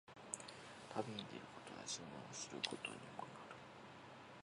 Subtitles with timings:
[0.95, 3.55] 旅に出ることは、自分を知ることにもなる。